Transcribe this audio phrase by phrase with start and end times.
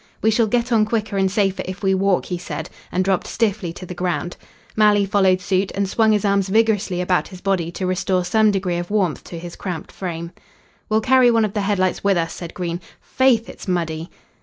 [0.23, 3.71] "We shall get on quicker and safer if we walk," he said, and dropped stiffly
[3.73, 4.35] to the ground.
[4.75, 8.77] Malley followed suit, and swung his arms vigorously about his body to restore some degree
[8.77, 10.31] of warmth to his cramped frame.
[10.89, 12.81] "We'll carry one of the headlights with us," said Green.
[12.99, 14.09] "Faith, it's muddy."